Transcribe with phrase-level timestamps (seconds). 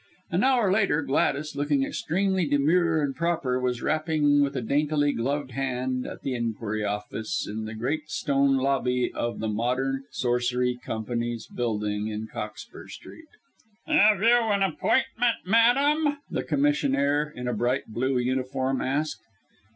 [0.31, 5.51] An hour later Gladys, looking extremely demure and proper, was rapping with a daintily gloved
[5.51, 11.45] hand at the inquiry office in the great stone lobby of the Modern Sorcery Company's
[11.45, 13.27] building in Cockspur Street.
[13.85, 19.21] "Have you an appointment, madam?" the commissionaire, in a bright blue uniform, asked.